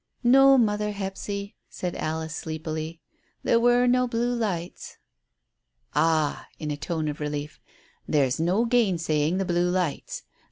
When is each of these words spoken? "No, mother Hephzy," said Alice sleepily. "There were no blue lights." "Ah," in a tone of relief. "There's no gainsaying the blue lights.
"No, 0.23 0.57
mother 0.57 0.93
Hephzy," 0.93 1.55
said 1.69 1.95
Alice 1.95 2.35
sleepily. 2.35 2.99
"There 3.43 3.59
were 3.59 3.85
no 3.85 4.07
blue 4.07 4.33
lights." 4.33 4.97
"Ah," 5.93 6.47
in 6.57 6.71
a 6.71 6.75
tone 6.75 7.07
of 7.07 7.19
relief. 7.19 7.59
"There's 8.07 8.39
no 8.39 8.65
gainsaying 8.65 9.37
the 9.37 9.45
blue 9.45 9.69
lights. 9.69 10.23